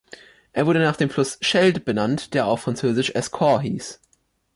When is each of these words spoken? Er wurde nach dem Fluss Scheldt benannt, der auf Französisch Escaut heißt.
Er 0.51 0.65
wurde 0.65 0.79
nach 0.79 0.95
dem 0.95 1.11
Fluss 1.11 1.37
Scheldt 1.41 1.85
benannt, 1.85 2.33
der 2.33 2.47
auf 2.47 2.61
Französisch 2.61 3.11
Escaut 3.13 3.61
heißt. 3.61 3.99